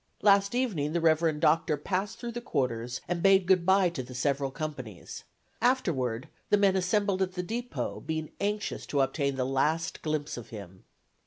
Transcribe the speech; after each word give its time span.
Last 0.23 0.55
evening 0.55 0.93
the 0.93 0.99
reverend 0.99 1.41
doctor 1.41 1.77
passed 1.77 2.17
through 2.17 2.31
the 2.31 2.41
quarters 2.41 3.01
and 3.07 3.21
bade 3.21 3.45
good 3.45 3.67
by 3.67 3.89
to 3.91 4.01
the 4.01 4.15
several 4.15 4.49
companies; 4.49 5.25
afterward 5.61 6.27
the 6.49 6.57
men 6.57 6.75
assembled 6.75 7.21
at 7.21 7.33
the 7.33 7.43
depot, 7.43 7.99
being 7.99 8.31
anxious 8.41 8.87
to 8.87 9.01
obtain 9.01 9.35
the 9.35 9.45
last 9.45 10.01
glimpse 10.01 10.37
of 10.37 10.49
him. 10.49 10.85